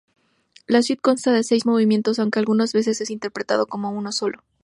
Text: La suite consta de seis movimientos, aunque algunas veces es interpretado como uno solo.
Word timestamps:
La 0.65 0.81
suite 0.81 0.99
consta 0.99 1.31
de 1.31 1.43
seis 1.43 1.67
movimientos, 1.67 2.17
aunque 2.17 2.39
algunas 2.39 2.73
veces 2.73 3.01
es 3.01 3.11
interpretado 3.11 3.67
como 3.67 3.91
uno 3.91 4.11
solo. 4.11 4.39